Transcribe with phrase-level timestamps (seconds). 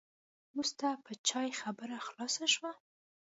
[0.51, 2.71] وروسته په چای خبره خلاصه شوه.